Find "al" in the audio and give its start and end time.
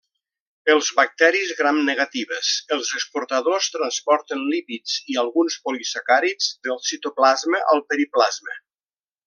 7.77-7.89